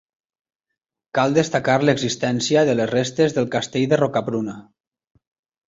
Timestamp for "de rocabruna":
3.95-4.59